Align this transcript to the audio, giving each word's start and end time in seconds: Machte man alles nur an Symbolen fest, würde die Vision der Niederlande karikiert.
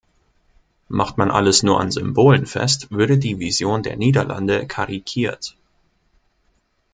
Machte 0.87 1.19
man 1.19 1.29
alles 1.29 1.61
nur 1.61 1.79
an 1.79 1.91
Symbolen 1.91 2.47
fest, 2.47 2.89
würde 2.89 3.19
die 3.19 3.37
Vision 3.37 3.83
der 3.83 3.97
Niederlande 3.97 4.65
karikiert. 4.65 5.55